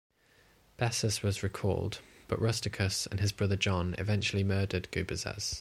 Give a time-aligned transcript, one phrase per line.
[0.79, 5.49] Bessas was recalled, but Rusticus and his brother John eventually murdered Gubazes.